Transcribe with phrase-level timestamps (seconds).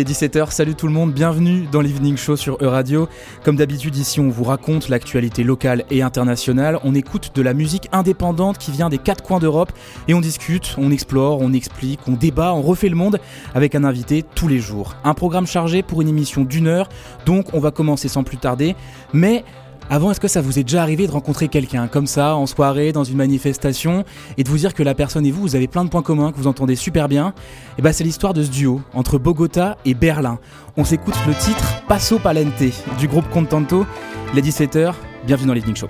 [0.00, 3.06] est 17h, salut tout le monde, bienvenue dans l'Evening Show sur E-Radio.
[3.44, 7.86] Comme d'habitude ici on vous raconte l'actualité locale et internationale, on écoute de la musique
[7.92, 9.72] indépendante qui vient des quatre coins d'Europe
[10.08, 13.20] et on discute, on explore, on explique, on débat, on refait le monde
[13.54, 14.96] avec un invité tous les jours.
[15.04, 16.88] Un programme chargé pour une émission d'une heure,
[17.26, 18.76] donc on va commencer sans plus tarder,
[19.12, 19.44] mais
[19.92, 22.92] avant, est-ce que ça vous est déjà arrivé de rencontrer quelqu'un comme ça, en soirée,
[22.92, 24.04] dans une manifestation,
[24.38, 26.30] et de vous dire que la personne et vous, vous avez plein de points communs,
[26.30, 27.34] que vous entendez super bien?
[27.70, 30.38] Et eh ben, c'est l'histoire de ce duo entre Bogota et Berlin.
[30.76, 32.62] On s'écoute le titre Passo Palente
[32.98, 33.84] du groupe Contanto.
[34.32, 34.94] Les 17h,
[35.26, 35.88] bienvenue dans l'Evening Show.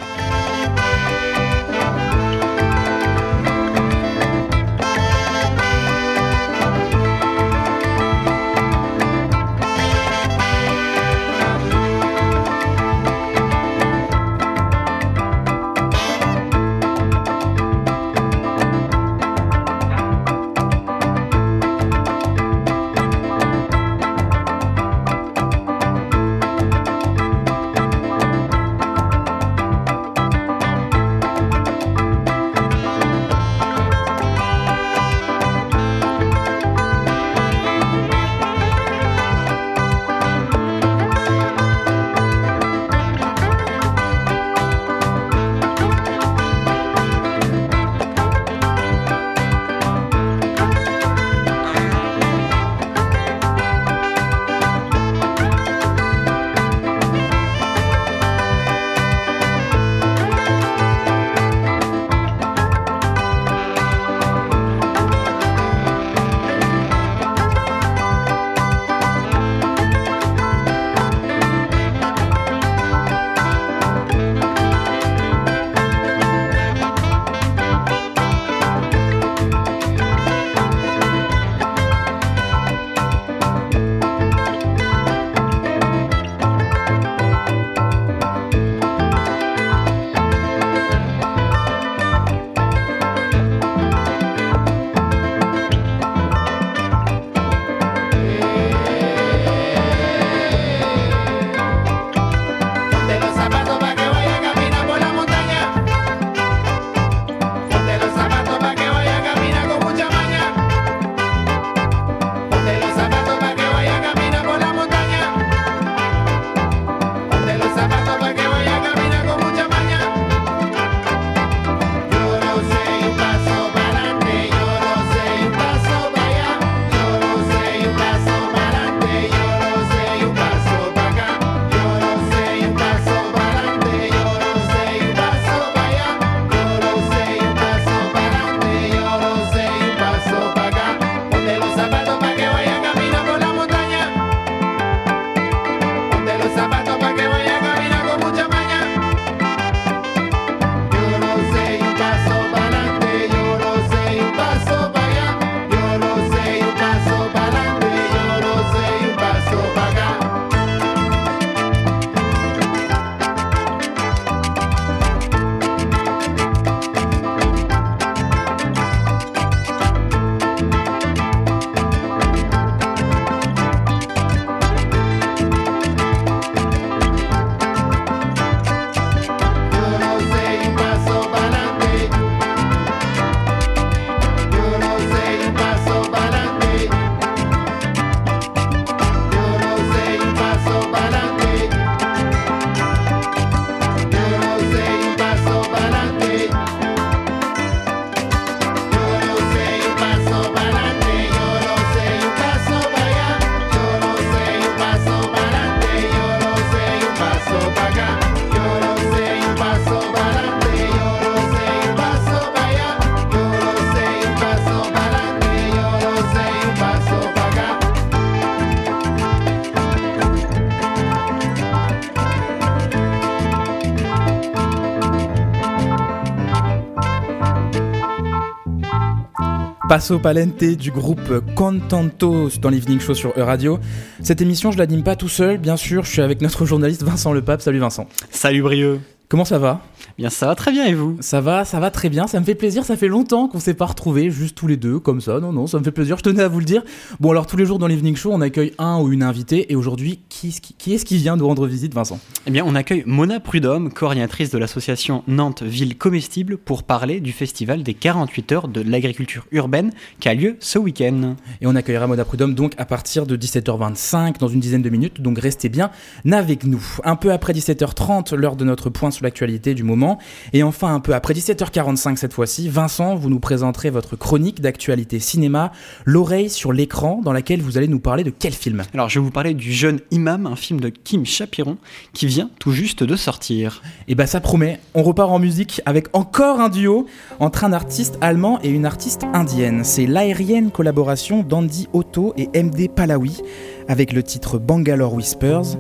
[229.90, 233.80] Passo Palente du groupe Contentos dans l'Evening Show sur E-Radio.
[234.22, 237.32] Cette émission, je l'anime pas tout seul, bien sûr, je suis avec notre journaliste Vincent
[237.32, 237.60] Lepape.
[237.60, 238.06] Salut Vincent.
[238.30, 239.00] Salut Brieux.
[239.28, 239.80] Comment ça va?
[240.16, 241.16] Bien, ça va très bien et vous?
[241.20, 243.74] Ça va, ça va très bien, ça me fait plaisir, ça fait longtemps qu'on s'est
[243.74, 246.22] pas retrouvés, juste tous les deux, comme ça, non, non, ça me fait plaisir, je
[246.22, 246.82] tenais à vous le dire.
[247.20, 249.76] Bon alors tous les jours dans l'Evening Show, on accueille un ou une invitée, et
[249.76, 252.18] aujourd'hui, qui, est-ce qui vient nous rendre visite, Vincent?
[252.46, 257.32] Eh bien, on accueille Mona Prudhomme, coordinatrice de l'association Nantes Ville Comestible, pour parler du
[257.32, 261.36] festival des 48 heures de l'agriculture urbaine qui a lieu ce week-end.
[261.60, 265.20] Et on accueillera Mona Prudhomme donc à partir de 17h25, dans une dizaine de minutes,
[265.20, 265.90] donc restez bien
[266.32, 266.82] avec nous.
[267.04, 270.18] Un peu après 17h30, l'heure de notre point sur l'actualité du moment.
[270.54, 275.20] Et enfin, un peu après 17h45 cette fois-ci, Vincent, vous nous présenterez votre chronique d'actualité
[275.20, 275.72] cinéma,
[276.06, 278.82] L'oreille sur l'écran, dans laquelle vous allez nous parler de quel film?
[278.94, 281.76] Alors, je vais vous parler du Jeune Imam, un film de Kim Chapiron
[282.14, 283.82] qui vient tout juste de sortir.
[284.06, 284.78] Et bah, ça promet.
[284.94, 287.06] On repart en musique avec encore un duo
[287.40, 289.82] entre un artiste allemand et une artiste indienne.
[289.82, 293.42] C'est l'aérienne collaboration d'Andy Otto et MD Palawi
[293.88, 295.76] avec le titre Bangalore Whispers.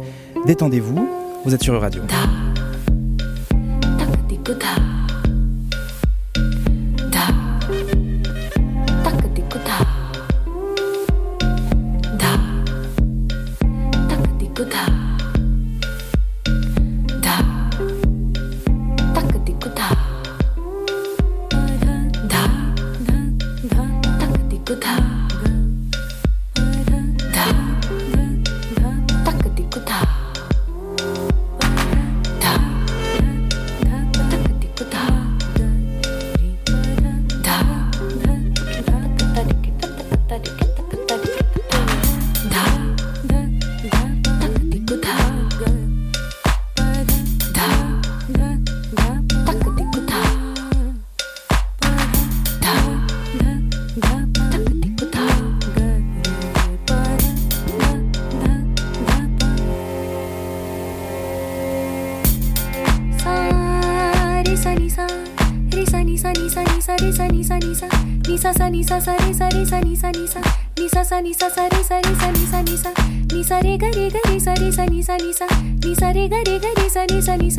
[0.46, 1.08] Détendez-vous,
[1.44, 2.02] vous êtes sur Radio.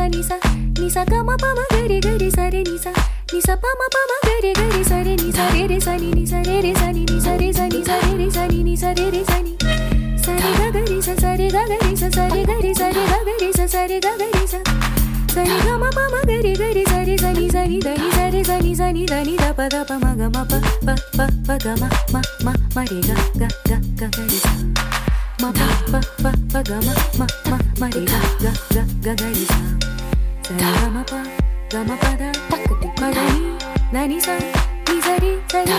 [0.02, 2.00] Sa ni sa ni sa ni sa ni sa ga ma pa ma ga re
[2.02, 2.90] ga re sa re ni sa
[3.34, 5.64] ni sa pa ma pa ma ga re ga re sa re ni sa re
[5.70, 7.98] re sa ni ni sa re re sa ni ni sa re sa ni sa
[8.02, 9.54] re re sa ni ni sa re re sa ni
[10.26, 12.58] sa re ga ga re sa sa re ga ga re sa sa re ga
[12.66, 14.60] re sa re ga ga re sa sa re ga ga re sa
[15.36, 17.62] sa re ga ma pa ma ga re ga re sa re sa ni sa
[17.70, 20.02] ni da ni sa re sa ni sa ni da ni da pa da pa
[20.02, 23.50] ma ga ma pa pa pa pa ga ma ma ma ma re ga ga
[23.70, 24.54] ga ga ga re sa
[25.46, 28.20] ma pa pa pa pa ga ma ma ma ma re ga
[29.06, 29.91] ga ga
[30.60, 31.20] ga ga re sa sa re ga ma pa
[31.72, 33.44] ga ma pa da ta ka ti pa da ni
[33.94, 34.36] na ni sa
[34.90, 35.72] ni sa re sa re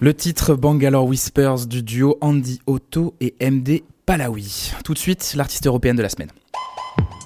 [0.00, 4.72] Le titre Bangalore Whispers du duo Andy Otto et MD Palawi.
[4.84, 6.30] Tout de suite, l'artiste européenne de la semaine.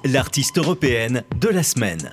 [0.06, 2.12] L'artiste européenne de la semaine.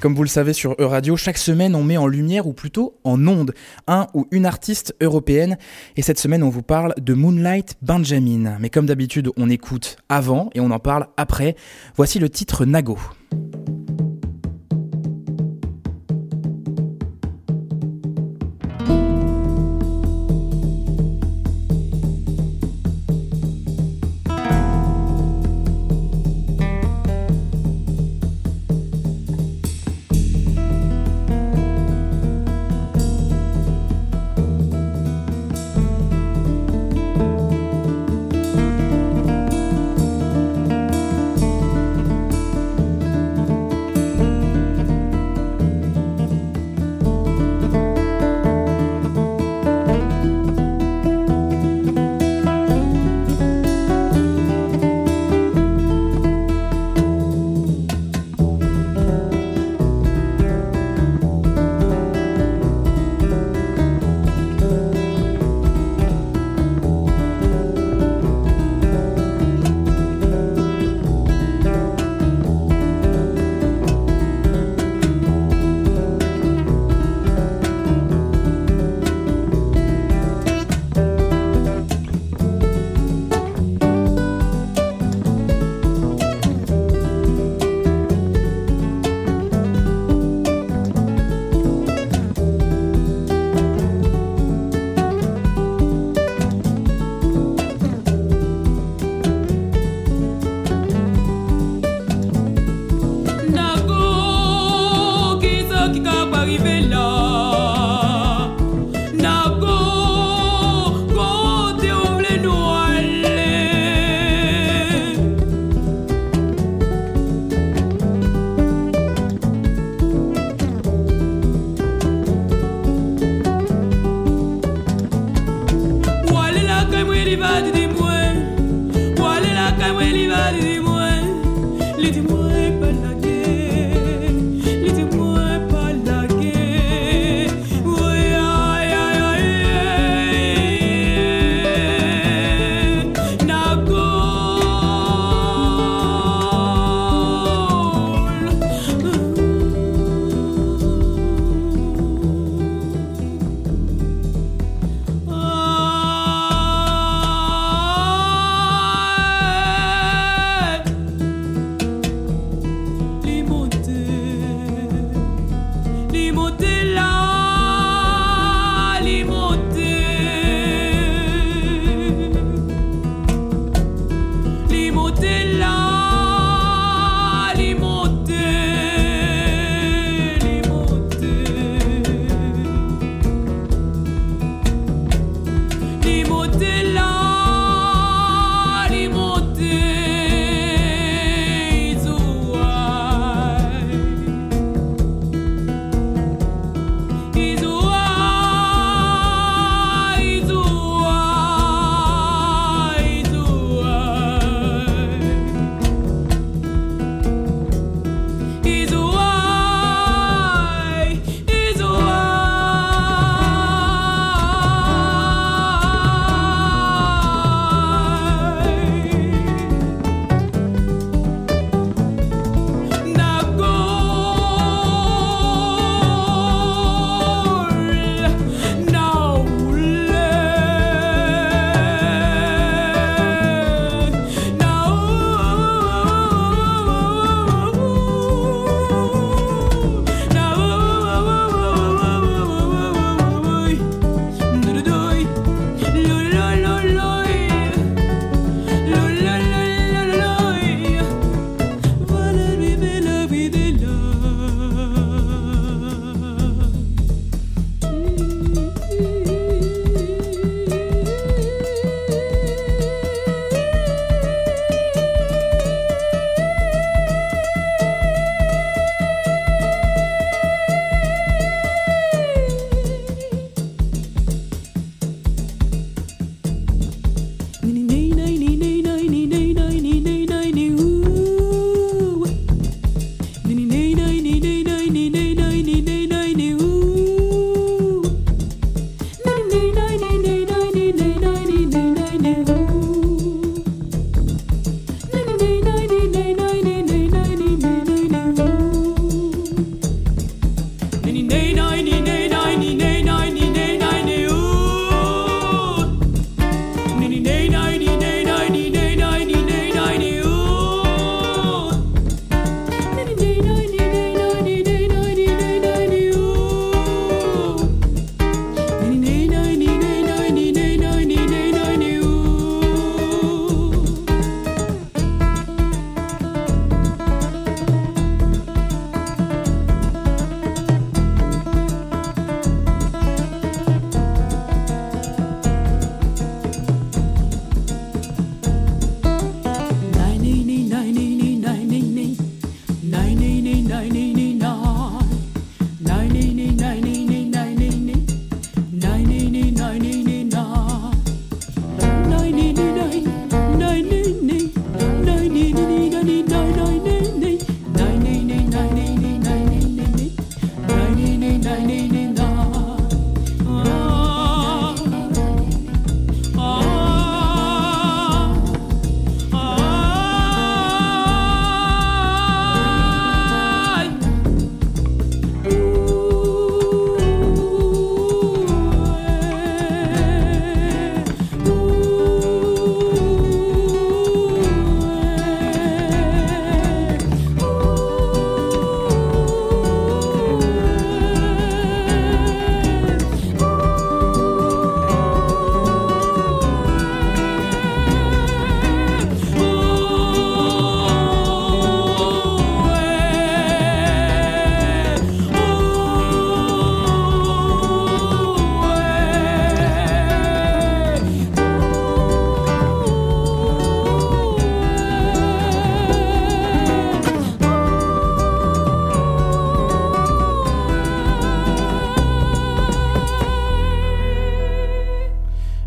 [0.00, 3.28] Comme vous le savez sur Euradio, chaque semaine on met en lumière ou plutôt en
[3.28, 3.52] onde
[3.86, 5.58] un ou une artiste européenne
[5.98, 8.56] et cette semaine on vous parle de Moonlight Benjamin.
[8.58, 11.56] Mais comme d'habitude on écoute avant et on en parle après.
[11.94, 12.98] Voici le titre Nago.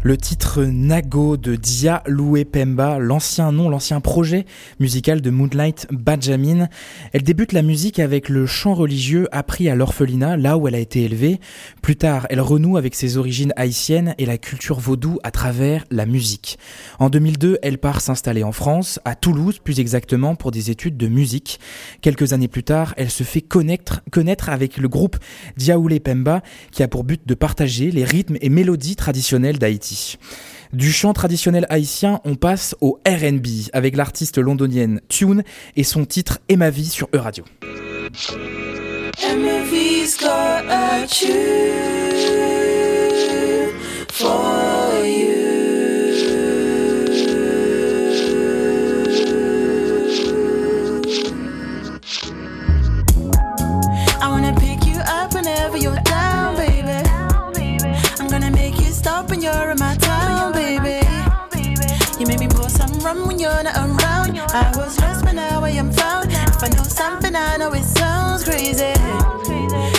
[0.07, 4.45] Le titre Nago de Dia Loué Pemba, l'ancien nom, l'ancien projet
[4.79, 6.69] musical de Moonlight Benjamin.
[7.11, 10.79] Elle débute la musique avec le chant religieux appris à l'orphelinat, là où elle a
[10.79, 11.41] été élevée.
[11.81, 16.05] Plus tard, elle renoue avec ses origines haïtiennes et la culture vaudou à travers la
[16.05, 16.57] musique.
[16.99, 21.09] En 2002, elle part s'installer en France, à Toulouse plus exactement, pour des études de
[21.09, 21.59] musique.
[21.99, 23.99] Quelques années plus tard, elle se fait connaître,
[24.47, 25.17] avec le groupe
[25.57, 29.96] Diaoulé Pemba, qui a pour but de partager les rythmes et mélodies traditionnelles d'Haïti.
[30.73, 35.43] Du chant traditionnel haïtien, on passe au RB avec l'artiste londonienne Tune
[35.75, 37.45] et son titre Et ma vie sur E-Radio.
[59.47, 60.99] You're in my town, baby.
[62.19, 64.37] You made me pour some rum when you're not around.
[64.51, 66.31] I was lost, but now I am found.
[66.31, 68.93] If I know something, I know it sounds crazy.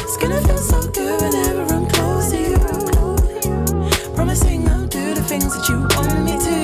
[0.05, 2.59] It's gonna feel so good whenever I'm close to you.
[4.15, 6.57] Promising I'll do the things that you want me to.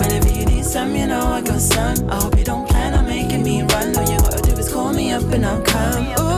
[0.00, 2.10] Whenever you need some, you know I got some.
[2.10, 3.96] I hope you don't plan on making me run.
[3.96, 6.04] All you gotta do is call me up and I'll come.
[6.20, 6.31] Ooh,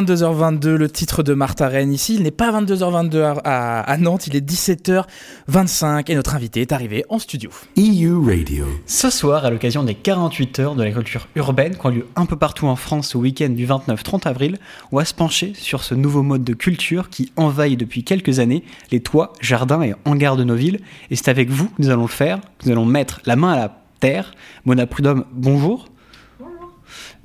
[0.00, 2.16] 22h22, le titre de Martha Rennes ici.
[2.16, 6.72] Il n'est pas 22h22 à, à- à Nantes, il est 17h25 et notre invité est
[6.72, 7.48] arrivé en studio.
[7.78, 8.66] EU Radio.
[8.84, 12.36] Ce soir, à l'occasion des 48 heures de l'agriculture urbaine qui ont lieu un peu
[12.36, 14.58] partout en France au week-end du 29-30 avril,
[14.92, 18.64] on va se pencher sur ce nouveau mode de culture qui envahit depuis quelques années
[18.90, 20.80] les toits, jardins et hangars de nos villes.
[21.10, 23.56] Et c'est avec vous que nous allons le faire, nous allons mettre la main à
[23.56, 24.32] la terre.
[24.66, 25.86] Mona Prudhomme, bonjour.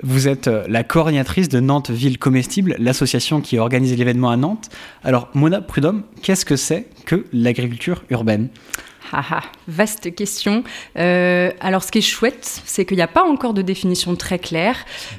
[0.04, 4.38] Vous êtes euh, la coordinatrice de Nantes Ville Comestible, l'association qui a organisé l'événement à
[4.38, 4.70] Nantes.
[5.04, 8.50] Alors, Mona Prudhomme, qu'est-ce que c'est que l'agriculture urbaine?
[9.14, 10.64] Ah ah, vaste question.
[10.98, 14.40] Euh, alors, ce qui est chouette, c'est qu'il n'y a pas encore de définition très
[14.40, 14.78] claire.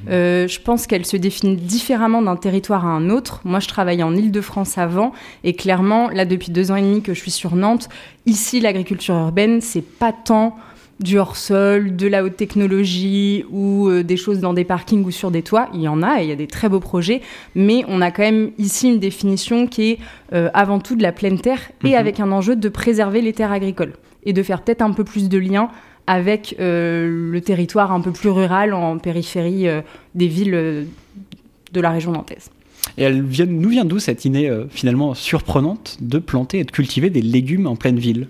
[0.08, 3.40] Euh, je pense qu'elle se définit différemment d'un territoire à un autre.
[3.44, 5.12] Moi, je travaillais en Île-de-France avant,
[5.44, 7.88] et clairement, là, depuis deux ans et demi que je suis sur Nantes,
[8.26, 10.56] ici, l'agriculture urbaine, c'est pas tant
[11.02, 15.30] du hors-sol, de la haute technologie ou euh, des choses dans des parkings ou sur
[15.30, 15.68] des toits.
[15.74, 17.20] Il y en a et il y a des très beaux projets,
[17.54, 19.98] mais on a quand même ici une définition qui est
[20.32, 21.94] euh, avant tout de la pleine terre et Mhm.
[21.94, 25.28] avec un enjeu de préserver les terres agricoles et de faire peut-être un peu plus
[25.28, 25.68] de liens
[26.06, 29.66] avec euh, le territoire un peu plus rural en périphérie
[30.14, 30.86] des villes
[31.72, 32.50] de la région nantaise.
[32.98, 37.10] Et elle vient, nous vient d'où cette idée finalement surprenante de planter et de cultiver
[37.10, 38.26] des légumes en pleine ville?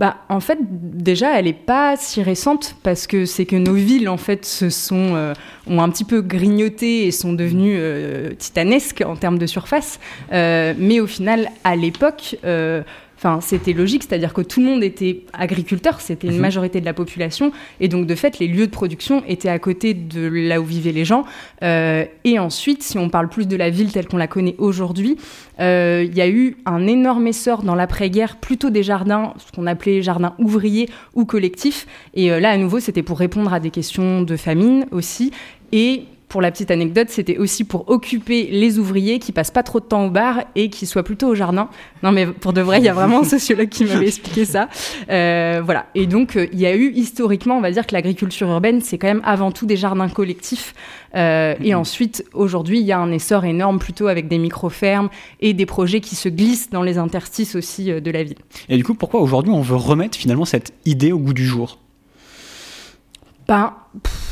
[0.00, 4.08] Bah, en fait, déjà, elle n'est pas si récente parce que c'est que nos villes,
[4.08, 5.34] en fait, se sont, euh,
[5.66, 10.00] ont un petit peu grignoté et sont devenues euh, titanesques en termes de surface.
[10.32, 12.82] Euh, mais au final, à l'époque, euh,
[13.22, 16.40] Enfin, c'était logique, c'est-à-dire que tout le monde était agriculteur, c'était une Mhm.
[16.40, 19.92] majorité de la population, et donc de fait, les lieux de production étaient à côté
[19.92, 21.24] de là où vivaient les gens.
[21.62, 25.18] Euh, et ensuite, si on parle plus de la ville telle qu'on la connaît aujourd'hui,
[25.60, 29.66] euh, il y a eu un énorme essor dans l'après-guerre, plutôt des jardins, ce qu'on
[29.66, 31.86] appelait jardins ouvriers ou collectifs.
[32.14, 35.30] Et euh, là, à nouveau, c'était pour répondre à des questions de famine aussi.
[35.72, 39.80] Et pour la petite anecdote, c'était aussi pour occuper les ouvriers qui passent pas trop
[39.80, 41.68] de temps au bar et qui soient plutôt au jardin.
[42.04, 44.68] Non, mais pour de vrai, il y a vraiment un sociologue qui m'avait expliqué ça.
[45.10, 45.86] Euh, voilà.
[45.96, 48.96] Et donc, euh, il y a eu historiquement, on va dire que l'agriculture urbaine, c'est
[48.96, 50.72] quand même avant tout des jardins collectifs.
[51.16, 55.08] Euh, Et ensuite, aujourd'hui, il y a un essor énorme plutôt avec des micro-fermes
[55.40, 58.38] et des projets qui se glissent dans les interstices aussi de la ville.
[58.68, 61.76] Et du coup, pourquoi aujourd'hui on veut remettre finalement cette idée au goût du jour?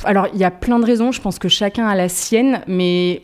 [0.05, 1.13] Alors, il y a plein de raisons.
[1.13, 3.23] Je pense que chacun a la sienne, mais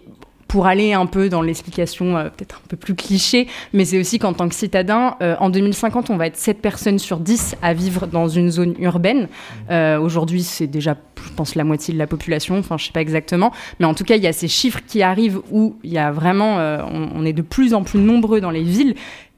[0.54, 4.20] pour aller un peu dans l'explication euh, peut-être un peu plus cliché, mais c'est aussi
[4.20, 7.74] qu'en tant que citadin, euh, en 2050, on va être 7 personnes sur 10 à
[7.74, 9.26] vivre dans une zone urbaine.
[9.72, 13.00] Euh, Aujourd'hui, c'est déjà, je pense, la moitié de la population, enfin, je sais pas
[13.00, 15.98] exactement, mais en tout cas, il y a ces chiffres qui arrivent où il y
[15.98, 16.58] a vraiment,
[16.92, 18.94] on est de plus en plus nombreux dans les villes.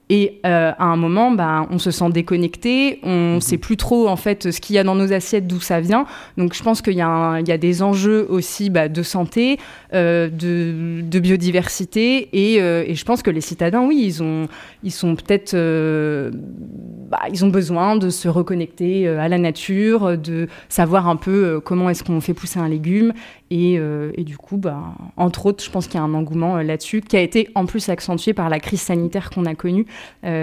[0.08, 4.14] Et euh, à un moment, bah, on se sent déconnecté, on sait plus trop en
[4.14, 6.06] fait ce qu'il y a dans nos assiettes, d'où ça vient.
[6.36, 9.58] Donc je pense qu'il y, a y des enjeux aussi bah, de santé,
[9.94, 14.46] euh, de, de biodiversité, et, euh, et je pense que les citadins, oui, ils ont,
[14.84, 21.08] ils sont peut-être, bah, ils ont besoin de se reconnecter à la nature, de savoir
[21.08, 23.12] un peu comment est-ce qu'on fait pousser un légume,
[23.50, 24.82] et, et du coup, bah,
[25.16, 27.88] entre autres, je pense qu'il y a un engouement là-dessus qui a été en plus
[27.88, 29.86] accentué par la crise sanitaire qu'on a connue,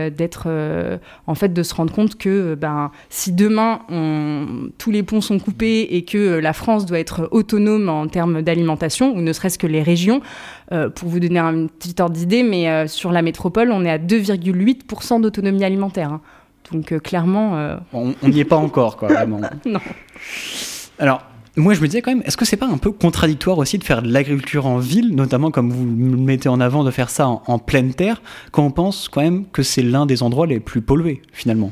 [0.10, 4.92] d'être, euh, en fait, de se rendre compte que euh, ben, si demain on- tous
[4.92, 9.14] les ponts sont coupés et que euh, la France doit être autonome en termes d'alimentation,
[9.16, 10.22] ou ne serait-ce que les régions,
[10.72, 13.90] euh, pour vous donner un petit ordre d'idée, mais euh, sur la métropole, on est
[13.92, 16.12] à 2,8% d'autonomie alimentaire.
[16.14, 16.22] hein.
[16.72, 19.42] Donc euh, clairement, euh, On on n'y est pas encore, quoi, vraiment.
[19.66, 19.80] Non.
[21.00, 21.22] Alors,
[21.56, 23.84] moi, je me disais quand même, est-ce que c'est pas un peu contradictoire aussi de
[23.84, 27.28] faire de l'agriculture en ville, notamment comme vous le mettez en avant, de faire ça
[27.28, 30.82] en, pleine terre, quand on pense quand même que c'est l'un des endroits les plus
[30.82, 31.72] pollués, finalement?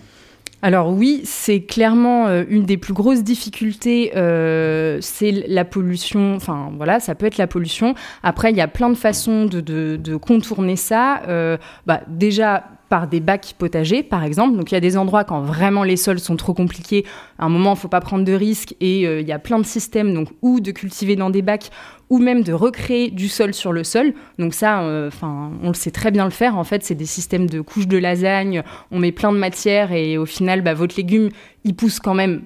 [0.62, 6.36] Alors oui, c'est clairement euh, une des plus grosses difficultés, euh, c'est la pollution.
[6.36, 7.96] Enfin voilà, ça peut être la pollution.
[8.22, 11.24] Après, il y a plein de façons de contourner ça.
[11.28, 14.58] Euh, bah, déjà par des bacs potagers, par exemple.
[14.58, 17.06] Donc il y a des endroits quand vraiment les sols sont trop compliqués.
[17.40, 19.60] À un moment, il faut pas prendre de risques et euh, il y a plein
[19.60, 20.14] de systèmes.
[20.14, 21.70] Donc ou de cultiver dans des bacs
[22.10, 24.14] ou même de recréer du sol sur le sol.
[24.40, 26.58] Donc ça, euh, on le sait très bien le faire.
[26.58, 28.62] En fait, c'est des systèmes de couches de lasagne.
[28.92, 31.30] On met plein de matière et au final, bah, votre légume,
[31.64, 32.42] il pousse quand même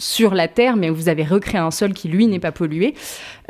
[0.00, 2.94] sur la terre, mais vous avez recréé un sol qui, lui, n'est pas pollué.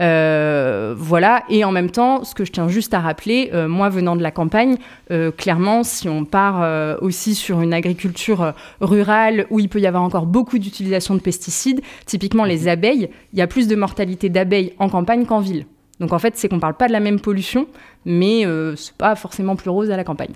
[0.01, 1.45] Euh, voilà.
[1.49, 4.23] Et en même temps, ce que je tiens juste à rappeler, euh, moi venant de
[4.23, 4.77] la campagne,
[5.11, 10.03] euh, clairement, si on part aussi sur une agriculture rurale où il peut y avoir
[10.03, 14.75] encore beaucoup d'utilisation de pesticides, typiquement les abeilles, il y a plus de mortalité d'abeilles
[14.79, 15.67] en campagne qu'en ville.
[16.01, 17.67] Donc en fait, c'est qu'on parle pas de la même pollution,
[18.05, 18.45] mais
[18.77, 20.35] c'est pas forcément plus rose à la campagne.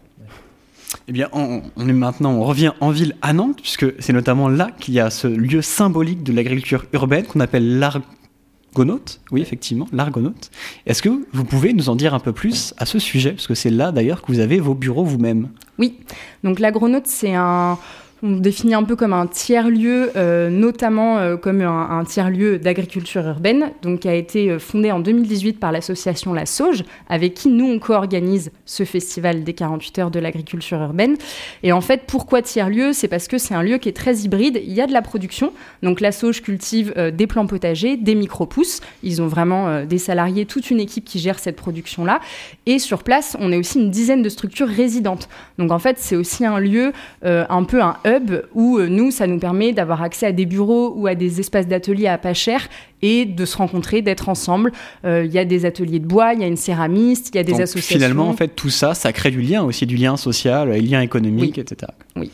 [1.09, 4.49] Eh bien, on, on est maintenant, on revient en ville à Nantes, puisque c'est notamment
[4.49, 9.21] là qu'il y a ce lieu symbolique de l'agriculture urbaine qu'on appelle l'Argonaute.
[9.31, 10.51] Oui, effectivement, l'Argonaute.
[10.87, 13.33] Est-ce que vous pouvez nous en dire un peu plus à ce sujet?
[13.33, 15.49] Parce que c'est là d'ailleurs que vous avez vos bureaux vous-même.
[15.79, 15.99] Oui,
[16.43, 17.79] donc l'agronaute, c'est un.
[18.27, 23.73] On définit un peu comme un tiers-lieu, euh, notamment euh, comme un, tiers-lieu d'agriculture urbaine,
[23.83, 27.67] donc qui a été euh, fondé en 2018 par l'association La Sauge, avec qui nous
[27.67, 31.19] on co-organise ce festival des 48 heures de l'agriculture urbaine.
[31.63, 32.95] Et en fait, pourquoi tiers-lieu?
[32.95, 34.59] C'est parce que c'est un lieu qui est très hybride.
[34.65, 38.81] Il y a de la production, donc La Sauge cultive des plants potagers, des micro-pousses.
[39.03, 42.21] Ils ont vraiment des salariés, toute une équipe qui gère cette production-là.
[42.65, 45.29] Et sur place, on est aussi une dizaine de structures résidentes.
[45.59, 48.14] Donc en fait, c'est aussi un lieu, un peu un hub,
[48.55, 51.67] où euh, nous, ça nous permet d'avoir accès à des bureaux ou à des espaces
[51.67, 52.69] d'ateliers à pas cher
[53.03, 54.73] et de se rencontrer, d'être ensemble.
[55.05, 57.41] Euh, Il y a des ateliers de bois, il y a une céramiste, il y
[57.41, 57.97] a des Donc, associations.
[57.97, 61.01] Finalement, en fait, tout ça, ça crée du lien aussi, du lien social, et lien
[61.01, 61.61] économique, Oui.
[61.61, 61.93] etc.
[62.17, 62.31] Oui.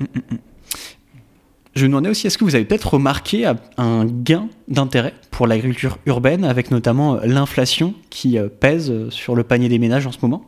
[0.00, 0.38] Mm, mm, mm.
[1.74, 5.46] Je me demandais aussi, est-ce que vous avez peut-être remarqué euh, un gain d'intérêt pour
[5.46, 10.06] l'agriculture urbaine, avec notamment euh, l'inflation qui euh, pèse euh, sur le panier des ménages
[10.06, 10.46] en ce moment?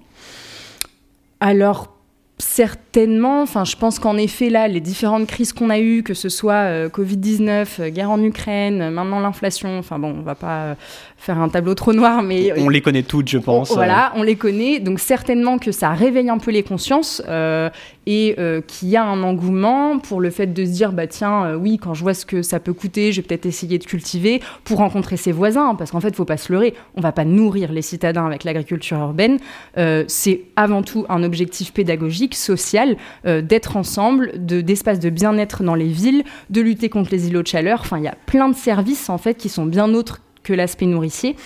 [1.40, 1.97] Alors,
[2.38, 6.28] certainement, enfin, je pense qu'en effet, là, les différentes crises qu'on a eues, que ce
[6.28, 10.76] soit euh, Covid-19, euh, guerre en Ukraine, euh, maintenant l'inflation, enfin bon, on va pas
[11.18, 12.52] faire un tableau trop noir, mais...
[12.58, 13.70] On les connaît toutes, je pense.
[13.72, 17.68] On- voilà, on les connaît, donc certainement que ça réveille un peu les consciences euh,
[18.06, 21.44] et euh, qu'il y a un engouement pour le fait de se dire, bah tiens,
[21.44, 23.84] euh, oui, quand je vois ce que ça peut coûter, je vais peut-être essayer de
[23.84, 27.24] cultiver pour rencontrer ses voisins, parce qu'en fait, faut pas se leurrer, on va pas
[27.24, 29.38] nourrir les citadins avec l'agriculture urbaine,
[29.76, 35.62] Euh, c'est avant tout un objectif pédagogique, social, euh, d'être ensemble, de d'espaces de bien-être
[35.62, 38.48] dans les villes, de lutter contre les îlots de chaleur, enfin, il y a plein
[38.48, 41.36] de services en fait qui sont bien autres que l'aspect nourricier.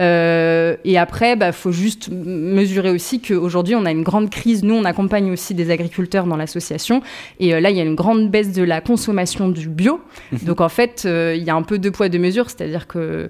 [0.00, 4.64] Euh, et après, bah, faut juste mesurer aussi qu'aujourd'hui, on a une grande crise.
[4.64, 7.02] Nous, on accompagne aussi des agriculteurs dans l'association.
[7.40, 10.00] Et euh, là, il y a une grande baisse de la consommation du bio.
[10.42, 12.50] Donc, en fait, euh, il y a un peu deux poids, deux mesures.
[12.50, 13.28] C'est-à-dire que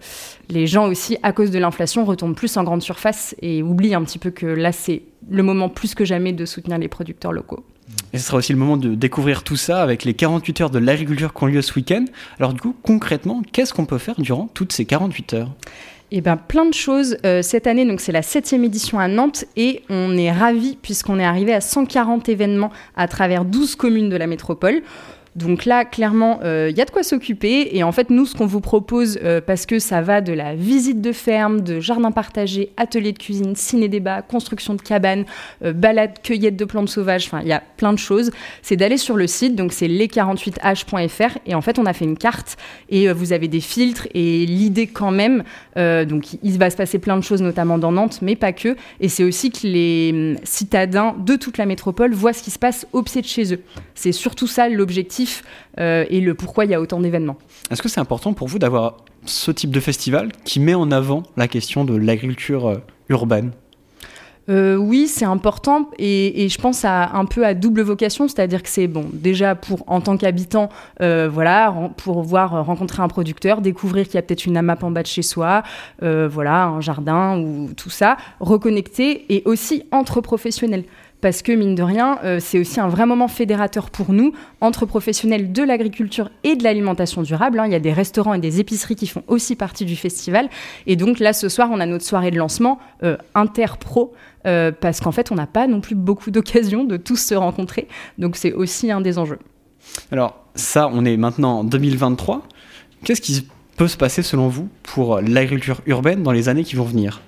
[0.49, 4.05] les gens aussi, à cause de l'inflation, retombent plus en grande surface et oublient un
[4.05, 7.65] petit peu que là, c'est le moment plus que jamais de soutenir les producteurs locaux.
[8.15, 11.35] Ce sera aussi le moment de découvrir tout ça avec les 48 heures de l'agriculture
[11.35, 12.05] qui ont lieu ce week-end.
[12.39, 15.51] Alors du coup, concrètement, qu'est-ce qu'on peut faire durant toutes ces 48 heures?
[16.11, 17.17] Eh ben, plein de choses.
[17.27, 21.25] Euh, cette année, c'est la septième édition à Nantes et on est ravis puisqu'on est
[21.25, 24.83] arrivé à 140 événements à travers 12 communes de la métropole.
[25.37, 27.77] Donc là, clairement, euh, il y a de quoi s'occuper.
[27.77, 30.55] Et en fait, nous, ce qu'on vous propose, euh, parce que ça va de la
[30.55, 35.25] visite de ferme, de jardin partagé, atelier de cuisine, ciné-débat, construction de cabanes,
[35.65, 38.31] euh, balade, cueillette de plantes sauvages, enfin, il y a plein de choses.
[38.63, 41.39] C'est d'aller sur le site, donc c'est les48h.fr.
[41.47, 42.57] Et en fait, on a fait une carte
[42.89, 44.07] et euh, vous avez des filtres.
[44.15, 45.43] Et l'idée, quand même,
[45.77, 48.77] euh, donc il va se passer plein de choses, notamment dans Nantes, mais pas que.
[49.01, 52.59] Et c'est aussi que les hum, citadins de toute la métropole voient ce qui se
[52.59, 53.61] passe au pied de chez eux.
[53.97, 55.24] C'est surtout ça l'objectif
[55.79, 57.37] euh, et le pourquoi il y a autant d'événements.
[57.71, 61.23] Est-ce que c'est important pour vous d'avoir ce type de festival qui met en avant
[61.37, 62.77] la question de l'agriculture euh,
[63.09, 63.53] urbaine?
[64.51, 68.63] Euh, oui, c'est important et, et je pense à un peu à double vocation, c'est-à-dire
[68.63, 70.69] que c'est bon déjà pour en tant qu'habitant,
[71.01, 74.91] euh, voilà, pour voir rencontrer un producteur, découvrir qu'il y a peut-être une AMAP en
[74.91, 75.63] bas de chez soi,
[76.03, 80.85] euh, voilà, un jardin ou tout ça, reconnecter et aussi entre professionnels.
[81.25, 84.85] Parce que mine de rien, euh, c'est aussi un vrai moment fédérateur pour nous, entre
[84.85, 87.59] professionnels de l'agriculture et de l'alimentation durable.
[87.61, 87.65] hein.
[87.65, 90.51] Il y a des restaurants et des épiceries qui font aussi partie du festival.
[90.87, 94.13] Et donc là, ce soir, on a notre soirée de lancement euh, interpro,
[94.47, 97.89] euh, parce qu'en fait, on n'a pas non plus beaucoup d'occasions de tous se rencontrer.
[98.19, 99.39] Donc c'est aussi un des enjeux.
[100.13, 102.43] Alors ça, on est maintenant en 2023.
[103.03, 106.85] Qu'est-ce qui peut se passer selon vous pour l'agriculture urbaine dans les années qui vont
[106.85, 107.23] venir?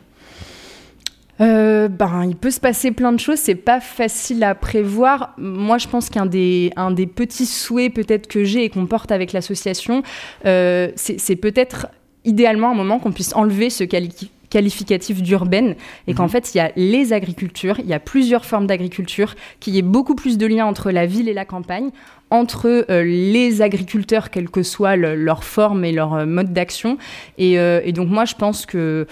[1.41, 5.35] Euh, ben, il peut se passer plein de choses, c'est pas facile à prévoir.
[5.37, 9.13] Moi, je pense qu'un des, un des petits souhaits peut-être que j'ai et qu'on porte
[9.13, 10.03] avec l'association,
[10.47, 11.89] euh, c'est peut-être
[12.25, 15.75] idéalement un moment qu'on puisse enlever ce quali- qualificatif d'urbaine
[16.07, 19.75] et qu'en fait il y a les agricultures, il y a plusieurs formes d'agriculture, qu'il
[19.75, 21.91] y ait beaucoup plus de liens entre la ville et la campagne,
[22.31, 26.97] entre euh, les agriculteurs, quelle que soit le- leur forme et leur euh, mode d'action.
[27.39, 29.07] Et, euh, et donc moi je pense que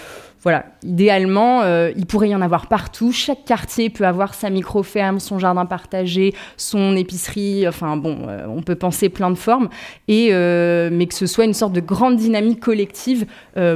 [0.44, 3.12] voilà, idéalement, euh, il pourrait y en avoir partout.
[3.12, 7.66] Chaque quartier peut avoir sa micro-ferme, son jardin partagé, son épicerie.
[7.66, 9.70] Enfin bon, euh, on peut penser plein de formes.
[10.06, 13.24] Et, euh, mais que ce soit une sorte de grande dynamique collective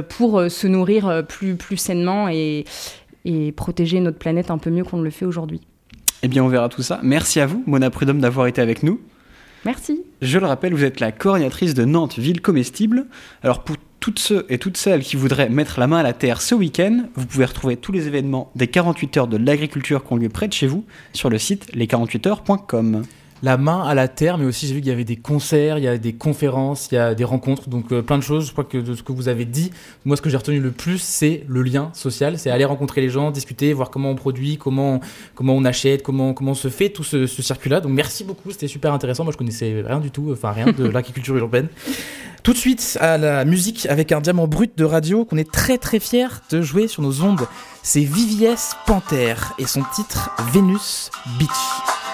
[0.09, 2.65] pour se nourrir plus, plus sainement et,
[3.25, 5.61] et protéger notre planète un peu mieux qu'on ne le fait aujourd'hui.
[6.21, 6.99] Eh bien, on verra tout ça.
[7.01, 8.99] Merci à vous, Mona Prudhomme, d'avoir été avec nous.
[9.65, 10.03] Merci.
[10.21, 13.07] Je le rappelle, vous êtes la coordinatrice de Nantes Ville Comestible.
[13.41, 16.41] Alors pour toutes ceux et toutes celles qui voudraient mettre la main à la terre
[16.41, 20.17] ce week-end, vous pouvez retrouver tous les événements des 48 heures de l'agriculture qui ont
[20.17, 23.03] lieu près de chez vous sur le site les48heures.com.
[23.41, 25.83] La main à la terre, mais aussi j'ai vu qu'il y avait des concerts, il
[25.83, 28.47] y a des conférences, il y a des rencontres, donc euh, plein de choses.
[28.47, 29.71] Je crois que de ce que vous avez dit,
[30.03, 33.09] moi ce que j'ai retenu le plus, c'est le lien social, c'est aller rencontrer les
[33.09, 34.99] gens, discuter, voir comment on produit, comment,
[35.35, 37.79] comment on achète, comment, comment se fait tout ce, ce circuit-là.
[37.79, 39.23] Donc merci beaucoup, c'était super intéressant.
[39.23, 41.69] Moi je connaissais rien du tout, enfin rien de l'agriculture urbaine.
[42.43, 45.77] Tout de suite à la musique avec un diamant brut de radio qu'on est très
[45.77, 47.47] très fier de jouer sur nos ondes.
[47.83, 52.08] C'est VVS Panther et son titre Venus Beach.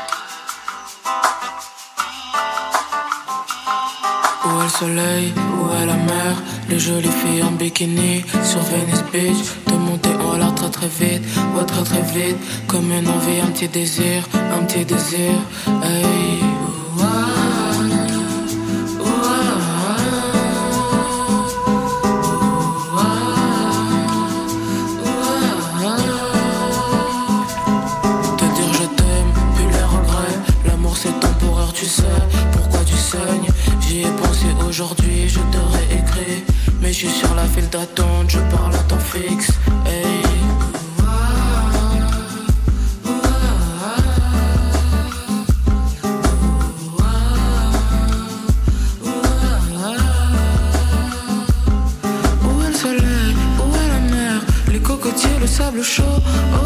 [4.56, 6.34] Où est le soleil, où est la mer?
[6.70, 9.43] Les jolies filles en bikini sur Venice Beach.
[9.68, 11.24] De monter en l'air très très vite,
[11.58, 12.38] ouais très très vite.
[12.66, 14.24] Comme une envie, un petit désir,
[14.58, 15.34] un petit désir.
[15.84, 16.24] Hey,
[34.76, 36.43] aujourd'hui, je t'aurais écrit
[36.82, 39.51] Mais je suis sur la file d'attente, je parle à temps fixe.
[52.43, 54.41] Où est le soleil, où est la mer?
[54.73, 56.03] Les cocotiers, le sable chaud.
[56.53, 56.57] Oh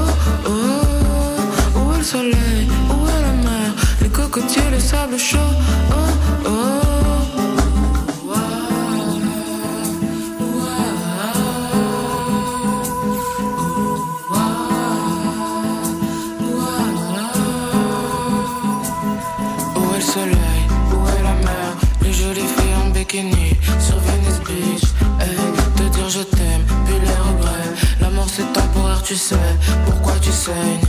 [0.48, 3.72] oh Où est le soleil, où est la mer?
[4.02, 5.38] Les cocotiers, le sable chaud.
[5.92, 6.09] Oh oh
[30.40, 30.89] sing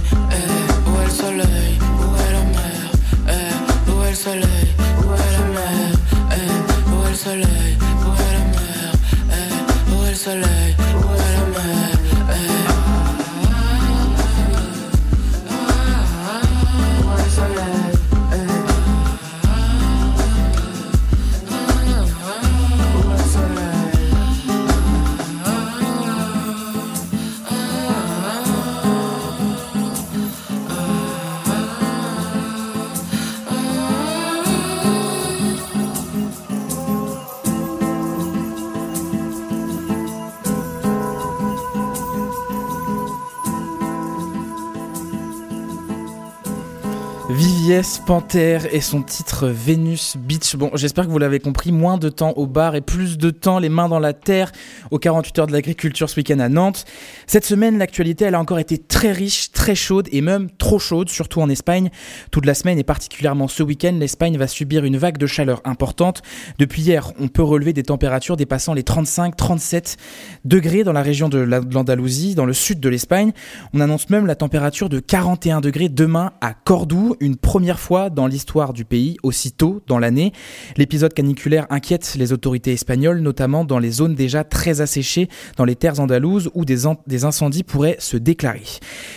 [48.07, 50.57] Panthère et son titre Vénus Beach.
[50.57, 53.59] Bon, j'espère que vous l'avez compris, moins de temps au bar et plus de temps
[53.59, 54.53] les mains dans la terre
[54.91, 56.85] aux 48 heures de l'agriculture ce week-end à Nantes.
[57.27, 61.09] Cette semaine, l'actualité, elle a encore été très riche, très chaude et même trop chaude,
[61.09, 61.91] surtout en Espagne.
[62.31, 66.23] Toute la semaine et particulièrement ce week-end, l'Espagne va subir une vague de chaleur importante.
[66.59, 69.97] Depuis hier, on peut relever des températures dépassant les 35-37
[70.45, 73.33] degrés dans la région de l'Andalousie, dans le sud de l'Espagne.
[73.75, 78.29] On annonce même la température de 41 degrés demain à Cordoue, une première fois dans
[78.29, 80.33] l'histoire du pays, aussitôt dans l'année.
[80.77, 85.75] L'épisode caniculaire inquiète les autorités espagnoles, notamment dans les zones déjà très asséchées dans les
[85.75, 88.63] terres andalouses où des, incendies pourraient se déclarer.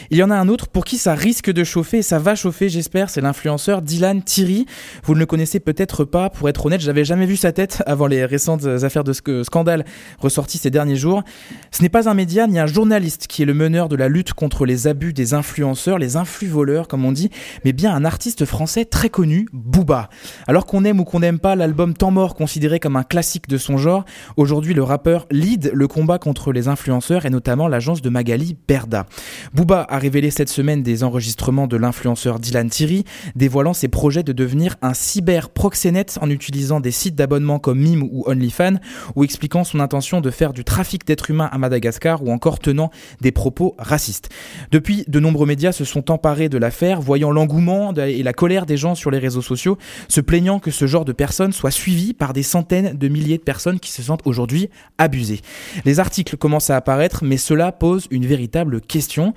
[0.10, 2.68] Il y en a un autre pour qui ça risque de chauffer, ça va chauffer
[2.68, 4.66] j'espère, c'est l'influenceur Dylan Thierry.
[5.04, 8.08] Vous ne le connaissez peut-être pas, pour être honnête, j'avais jamais vu sa tête avant
[8.08, 9.86] les récentes affaires de sc- scandale
[10.18, 11.22] ressorties ces derniers jours.
[11.70, 14.34] Ce n'est pas un média ni un journaliste qui est le meneur de la lutte
[14.34, 17.30] contre les abus des influenceurs, les influx-voleurs comme on dit,
[17.66, 20.10] mais bien un artiste français très connu, Booba.
[20.48, 23.58] Alors qu'on aime ou qu'on n'aime pas l'album Temps mort considéré comme un classique de
[23.58, 24.06] son genre,
[24.38, 29.06] aujourd'hui le rappeur lead le combat contre les influenceurs et notamment l'agence de Magali Berda.
[29.54, 33.04] Booba a révélé cette semaine des enregistrements de l'influenceur Dylan Thierry,
[33.36, 38.04] dévoilant ses projets de devenir un cyber proxénète en utilisant des sites d'abonnement comme Mime
[38.04, 38.80] ou OnlyFans,
[39.16, 42.92] ou expliquant son intention de faire du trafic d'êtres humains à Madagascar ou encore tenant
[43.22, 44.30] des propos racistes.
[44.72, 48.78] Depuis, de nombreux médias se sont emparés de l'affaire, voyant l'engouement et la colère des
[48.78, 49.78] gens sur les réseaux sociaux,
[50.08, 53.44] se plaignant que ce genre de personnes soit suivi par des centaines de milliers de
[53.44, 55.42] personnes qui se sentent aujourd'hui abusées.
[55.86, 59.34] Les articles commencent à apparaître, mais cela pose une véritable question.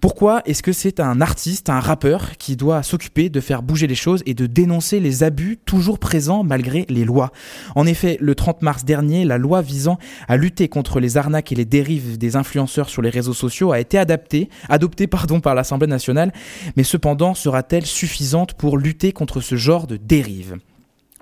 [0.00, 3.94] Pourquoi est-ce que c'est un artiste, un rappeur, qui doit s'occuper de faire bouger les
[3.94, 7.32] choses et de dénoncer les abus toujours présents malgré les lois?
[7.74, 11.54] En effet, le 30 mars dernier, la loi visant à lutter contre les arnaques et
[11.54, 15.86] les dérives des influenceurs sur les réseaux sociaux a été adaptée, adoptée pardon, par l'Assemblée
[15.86, 16.32] nationale,
[16.76, 20.56] mais cependant sera-t-elle suffisante pour lutter contre ce genre de dérives?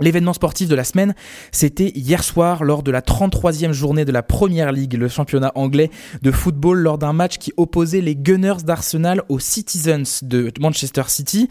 [0.01, 1.15] L'événement sportif de la semaine,
[1.51, 5.91] c'était hier soir lors de la 33e journée de la Première Ligue, le championnat anglais
[6.23, 11.49] de football, lors d'un match qui opposait les Gunners d'Arsenal aux Citizens de Manchester City.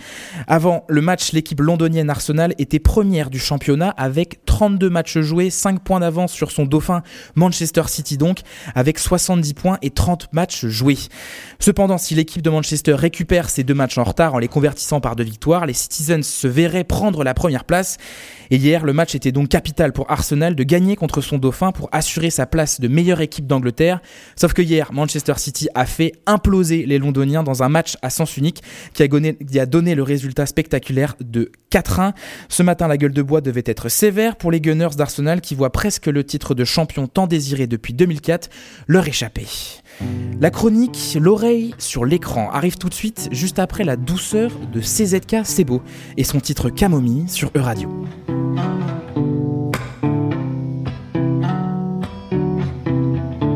[0.47, 5.83] Avant le match, l'équipe londonienne Arsenal était première du championnat avec 32 matchs joués, 5
[5.83, 7.03] points d'avance sur son dauphin
[7.35, 8.39] Manchester City donc,
[8.75, 10.97] avec 70 points et 30 matchs joués.
[11.59, 15.17] Cependant, si l'équipe de Manchester récupère ces deux matchs en retard en les convertissant par
[15.17, 17.97] deux victoires, les Citizens se verraient prendre la première place.
[18.49, 21.89] Et hier, le match était donc capital pour Arsenal de gagner contre son dauphin pour
[21.91, 24.01] assurer sa place de meilleure équipe d'Angleterre.
[24.35, 28.37] Sauf que hier, Manchester City a fait imploser les Londoniens dans un match à sens
[28.37, 28.61] unique
[28.93, 32.13] qui a donné, le résultat spectaculaire de 4-1.
[32.49, 35.71] Ce matin, la gueule de bois devait être sévère pour les Gunners d'Arsenal qui voient
[35.71, 38.49] presque le titre de champion tant désiré depuis 2004
[38.87, 39.47] leur échapper.
[40.39, 45.45] La chronique L'oreille sur l'écran arrive tout de suite, juste après la douceur de CZK
[45.45, 45.81] Sebo
[46.15, 47.89] et son titre Camomille sur Euradio.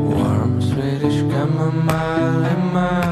[0.09, 3.10] Warm Swedish chamomile in my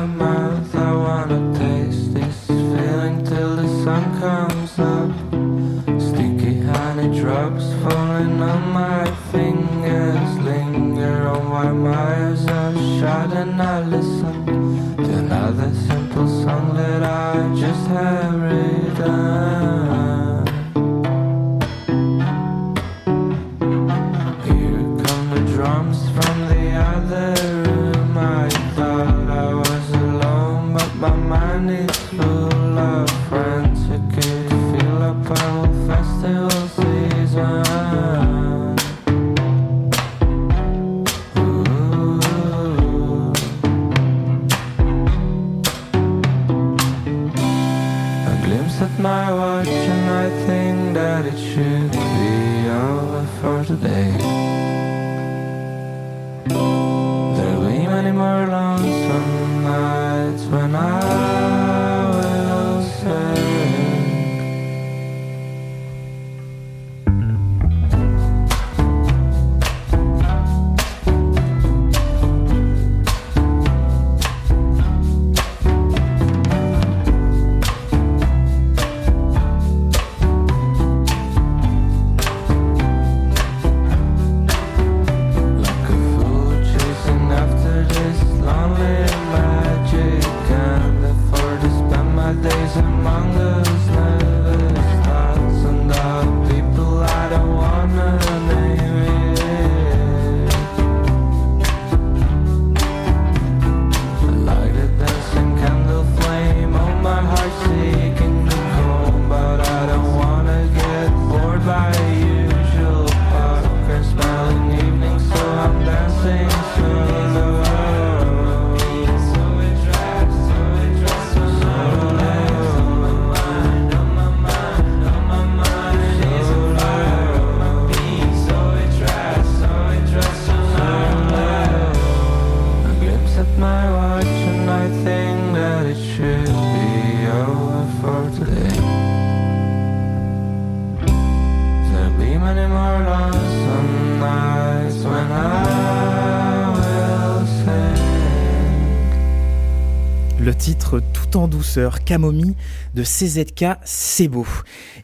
[151.60, 152.56] douceur, Camomille
[152.96, 154.48] de CZK, c'est beau.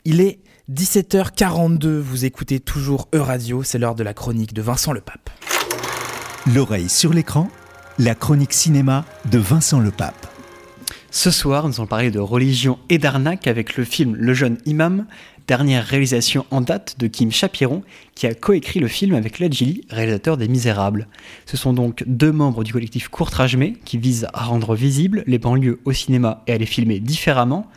[0.05, 0.39] Il est
[0.71, 5.29] 17h42, vous écoutez toujours E-Radio, c'est l'heure de la chronique de Vincent Le Pape.
[6.47, 7.49] L'oreille sur l'écran,
[7.99, 10.27] la chronique cinéma de Vincent Le Pape.
[11.11, 15.07] Ce soir, nous allons parler de religion et d'arnaque avec le film Le jeune imam,
[15.47, 17.83] dernière réalisation en date de Kim Chapiron,
[18.15, 19.53] qui a coécrit le film avec Led
[19.89, 21.07] réalisateur des Misérables.
[21.45, 25.79] Ce sont donc deux membres du collectif Courtrajmé qui visent à rendre visibles les banlieues
[25.85, 27.67] au cinéma et à les filmer différemment.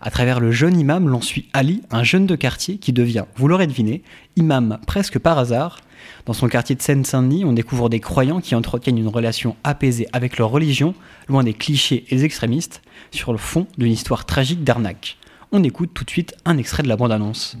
[0.00, 3.48] À travers le jeune imam, l'on suit Ali, un jeune de quartier qui devient, vous
[3.48, 4.02] l'aurez deviné,
[4.36, 5.80] imam presque par hasard.
[6.26, 10.38] Dans son quartier de Seine-Saint-Denis, on découvre des croyants qui entretiennent une relation apaisée avec
[10.38, 10.94] leur religion,
[11.28, 15.16] loin des clichés et des extrémistes, sur le fond d'une histoire tragique d'arnaque.
[15.52, 17.56] On écoute tout de suite un extrait de la bande-annonce.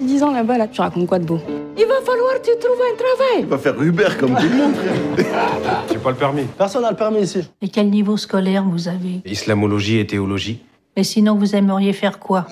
[0.00, 1.40] 10 ans là-bas, là, tu racontes quoi de beau?
[1.76, 3.40] Il va falloir que tu trouves un travail.
[3.40, 5.82] Il va faire Uber comme tout le monde, frère.
[5.90, 6.44] J'ai pas le permis.
[6.56, 7.40] Personne n'a le permis ici.
[7.60, 9.22] Et quel niveau scolaire vous avez?
[9.24, 10.62] Islamologie et théologie.
[10.96, 12.46] Et sinon, vous aimeriez faire quoi?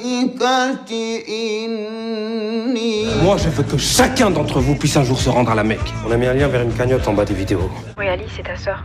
[3.22, 5.92] Moi, je veux que chacun d'entre vous puisse un jour se rendre à la Mecque.
[6.04, 7.70] On a mis un lien vers une cagnotte en bas des vidéos.
[7.96, 8.82] Oui, Ali, c'est ta sœur.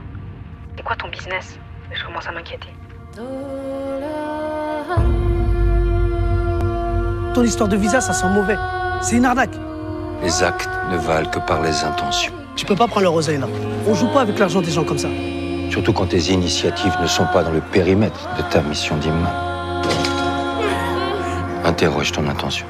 [0.76, 1.58] C'est quoi ton business?
[1.92, 2.68] Je commence à m'inquiéter.
[7.34, 8.58] Ton histoire de visa, ça sent mauvais.
[9.02, 9.56] C'est une arnaque.
[10.24, 12.34] Les actes ne valent que par les intentions.
[12.56, 13.48] Tu peux pas prendre le rosé, là.
[13.88, 15.10] On joue pas avec l'argent des gens comme ça.
[15.70, 19.28] Surtout quand tes initiatives ne sont pas dans le périmètre de ta mission d'imam.
[21.64, 22.66] Interroge ton intention.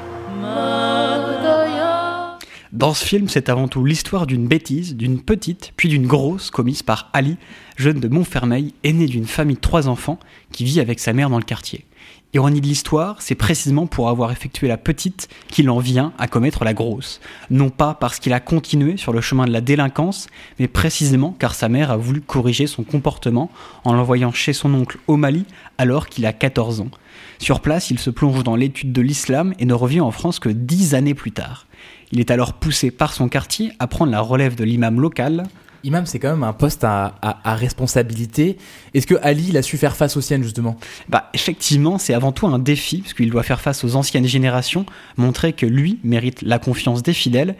[2.72, 6.82] Dans ce film, c'est avant tout l'histoire d'une bêtise, d'une petite, puis d'une grosse commise
[6.82, 7.38] par Ali,
[7.76, 10.18] jeune de Montfermeil, aîné d'une famille de trois enfants,
[10.52, 11.86] qui vit avec sa mère dans le quartier.
[12.34, 16.62] Ironie de l'histoire, c'est précisément pour avoir effectué la petite qu'il en vient à commettre
[16.62, 17.20] la grosse.
[17.48, 20.26] Non pas parce qu'il a continué sur le chemin de la délinquance,
[20.58, 23.50] mais précisément car sa mère a voulu corriger son comportement
[23.84, 25.46] en l'envoyant chez son oncle au Mali
[25.78, 26.90] alors qu'il a 14 ans.
[27.38, 30.50] Sur place, il se plonge dans l'étude de l'islam et ne revient en France que
[30.50, 31.66] dix années plus tard.
[32.12, 35.44] Il est alors poussé par son quartier à prendre la relève de l'imam local,
[35.84, 37.12] Imam, c'est quand même un poste à,
[37.44, 38.58] responsabilité.
[38.94, 40.76] Est-ce que Ali, il a su faire face aux siennes, justement?
[41.08, 44.86] Bah, effectivement, c'est avant tout un défi, parce qu'il doit faire face aux anciennes générations,
[45.16, 47.56] montrer que lui mérite la confiance des fidèles.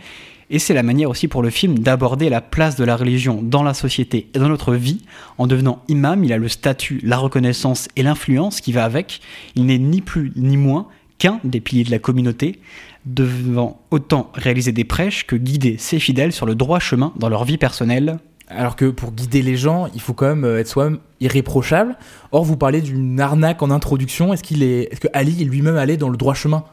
[0.50, 3.62] Et c'est la manière aussi pour le film d'aborder la place de la religion dans
[3.62, 5.02] la société et dans notre vie.
[5.36, 9.20] En devenant imam, il a le statut, la reconnaissance et l'influence qui va avec.
[9.56, 10.88] Il n'est ni plus ni moins
[11.18, 12.60] qu'un des piliers de la communauté,
[13.06, 17.44] devant autant réaliser des prêches que guider ses fidèles sur le droit chemin dans leur
[17.44, 18.18] vie personnelle.
[18.50, 21.96] Alors que pour guider les gens, il faut quand même euh, être soi-même irréprochable.
[22.32, 24.32] Or, vous parlez d'une arnaque en introduction.
[24.32, 26.64] Est-ce qu'il est, est-ce que Ali est lui-même allé dans le droit chemin?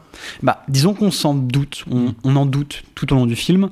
[0.42, 3.68] Bah, disons qu'on s'en doute, on, on en doute tout au long du film.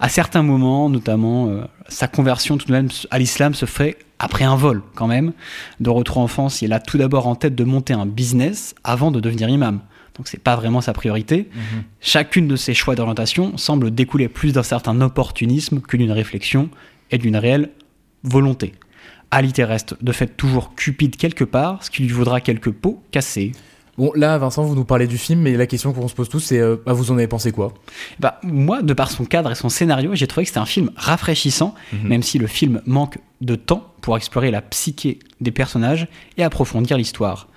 [0.00, 4.44] À certains moments, notamment, euh, sa conversion tout de même à l'islam se fait après
[4.44, 5.32] un vol, quand même.
[5.80, 9.10] De retour en France, il a tout d'abord en tête de monter un business avant
[9.10, 9.80] de devenir imam.
[10.16, 11.48] Donc c'est pas vraiment sa priorité.
[12.00, 16.68] Chacune de ses choix d'orientation semble découler plus d'un certain opportunisme que d'une réflexion
[17.10, 17.70] et d'une réelle
[18.22, 18.72] volonté.
[19.30, 23.52] Ali reste de fait toujours cupide quelque part, ce qui lui vaudra quelques pots cassés.
[23.98, 26.40] Bon, là, Vincent, vous nous parlez du film, mais la question qu'on se pose tous,
[26.40, 27.74] c'est euh, bah, vous en avez pensé quoi?
[28.20, 30.90] Bah, moi, de par son cadre et son scénario, j'ai trouvé que c'était un film
[30.96, 32.08] rafraîchissant, Mhm.
[32.08, 36.08] même si le film manque de temps pour explorer la psyché des personnages
[36.38, 37.48] et approfondir l'histoire.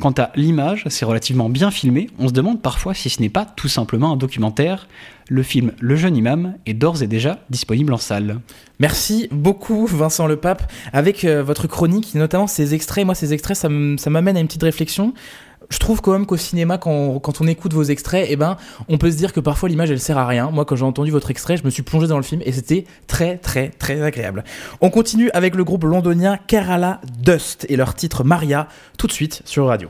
[0.00, 3.44] Quant à l'image, c'est relativement bien filmé, on se demande parfois si ce n'est pas
[3.44, 4.88] tout simplement un documentaire.
[5.28, 8.40] Le film Le jeune imam est d'ores et déjà disponible en salle.
[8.78, 13.04] Merci beaucoup, Vincent Le Pape, avec euh, votre chronique, notamment ces extraits.
[13.04, 15.12] Moi, ces extraits, ça m'amène à une petite réflexion.
[15.70, 18.56] Je trouve quand même qu'au cinéma, quand, on écoute vos extraits, eh ben,
[18.88, 20.50] on peut se dire que parfois l'image, elle sert à rien.
[20.50, 22.84] Moi, quand j'ai entendu votre extrait, je me suis plongé dans le film et c'était
[23.06, 24.44] très, très, très agréable.
[24.80, 28.68] On continue avec le groupe londonien Kerala Dust et leur titre Maria,
[28.98, 29.88] tout de suite sur Radio.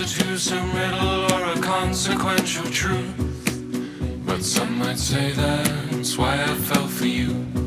[0.00, 3.14] Answer to some riddle or a consequential truth.
[4.24, 7.57] But some might say that's why I fell for you.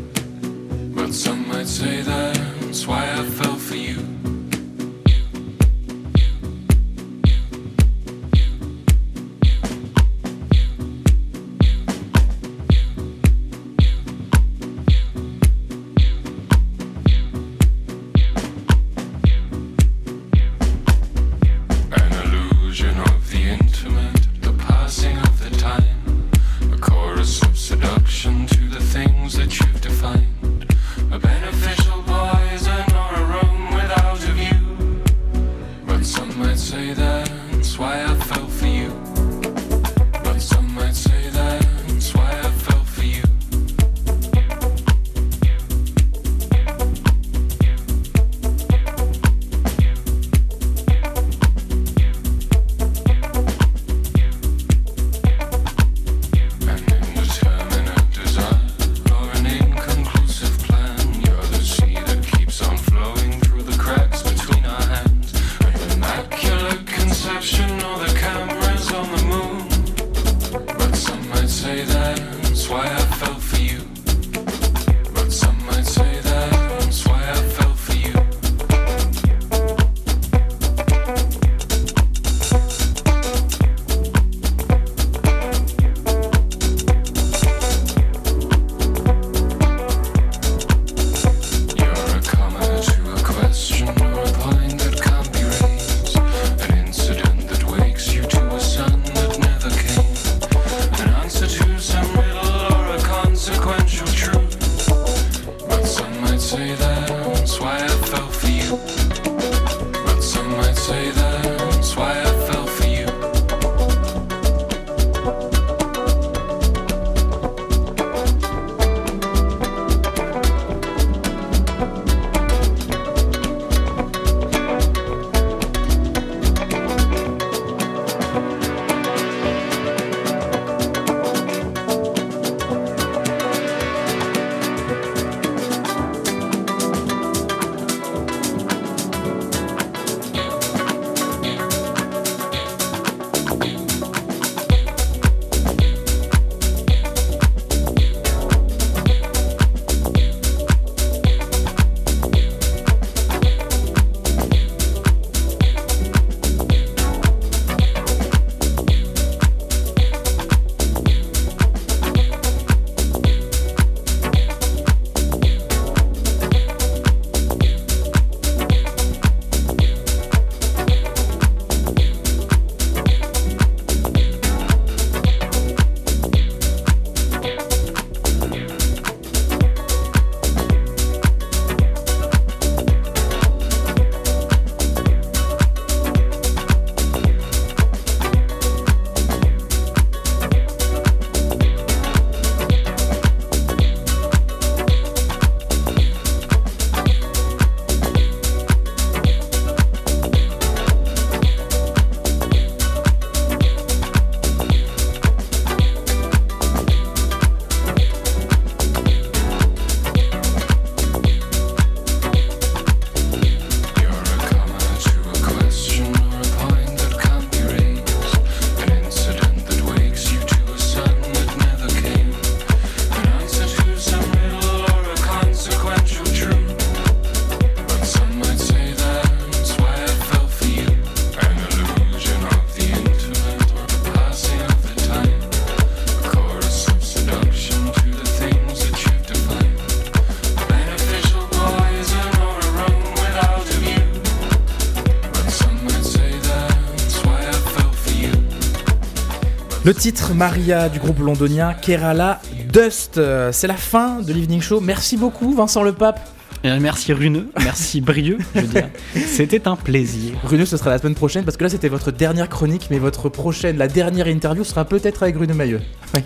[250.01, 252.41] Titre Maria du groupe londonien Kerala
[252.73, 253.19] Dust.
[253.19, 254.81] Euh, C'est la fin de l'Evening Show.
[254.81, 256.19] Merci beaucoup Vincent Le Pape.
[256.65, 258.89] Euh, merci Runeux, merci Brieux, je veux dire.
[259.27, 260.33] C'était un plaisir.
[260.43, 263.29] Runeux, ce sera la semaine prochaine parce que là c'était votre dernière chronique, mais votre
[263.29, 265.81] prochaine, la dernière interview sera peut-être avec Runeux Mailleux.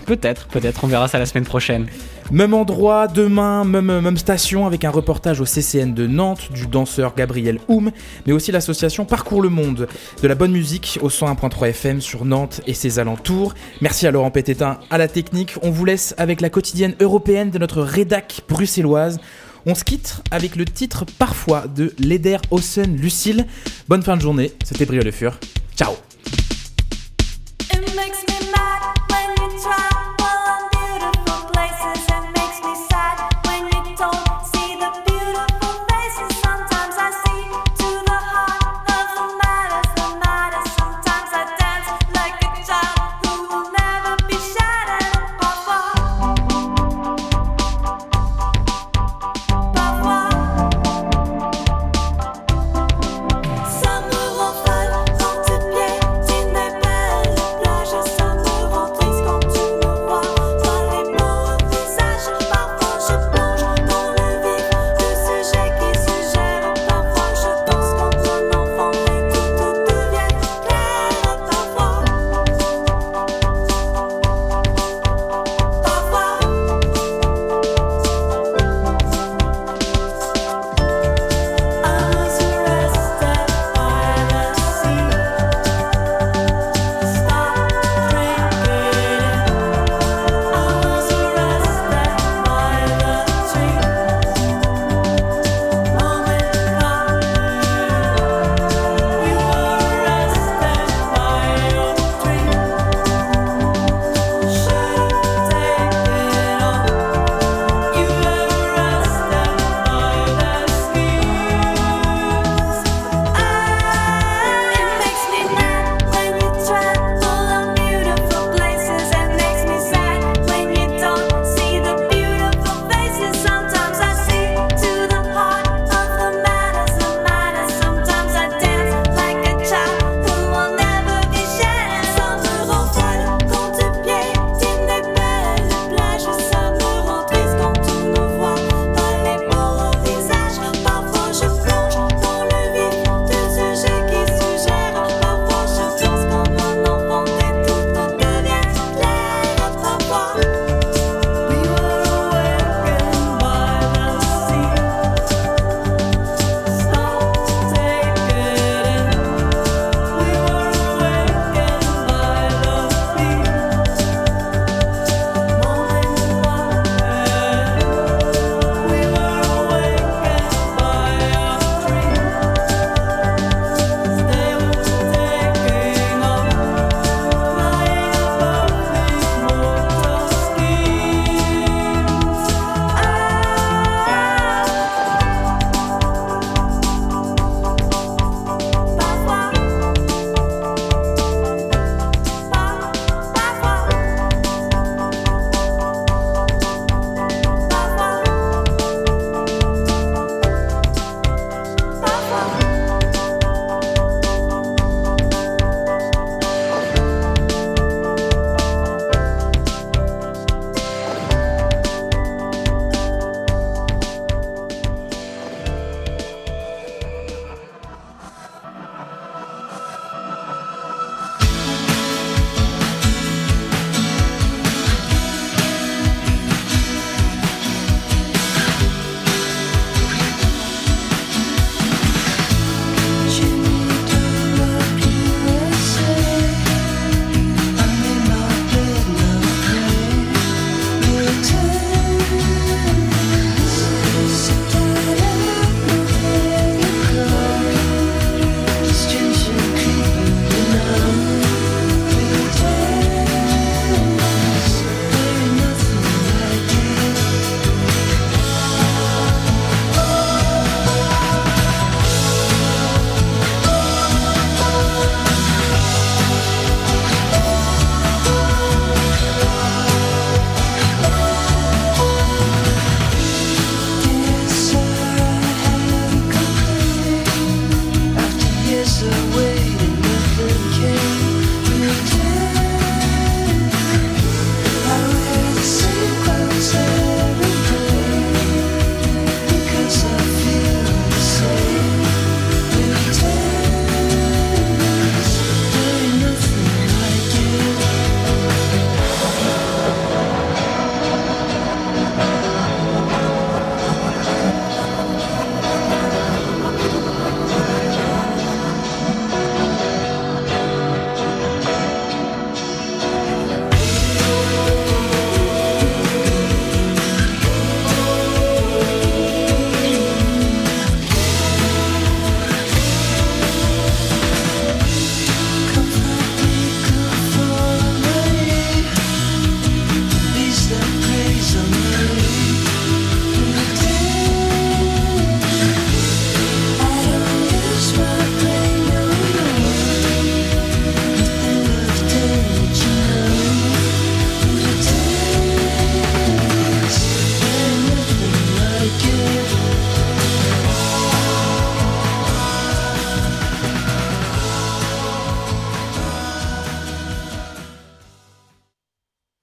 [0.05, 1.87] Peut-être, peut-être, on verra ça la semaine prochaine.
[2.31, 7.13] Même endroit, demain, même, même station, avec un reportage au CCN de Nantes du danseur
[7.15, 7.91] Gabriel Houm,
[8.25, 9.87] mais aussi l'association Parcours le Monde,
[10.21, 13.53] de la bonne musique au 101.3 FM sur Nantes et ses alentours.
[13.79, 15.55] Merci à Laurent Pététin à la technique.
[15.61, 19.19] On vous laisse avec la quotidienne européenne de notre rédac bruxelloise.
[19.67, 23.45] On se quitte avec le titre parfois de Leder Ossen Lucille.
[23.87, 25.37] Bonne fin de journée, c'était Brio Le Fur.
[25.75, 25.93] Ciao